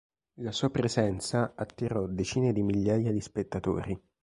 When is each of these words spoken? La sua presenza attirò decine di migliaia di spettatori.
La 0.39 0.51
sua 0.51 0.71
presenza 0.71 1.53
attirò 1.55 2.07
decine 2.07 2.51
di 2.53 2.63
migliaia 2.63 3.11
di 3.11 3.21
spettatori. 3.21 4.03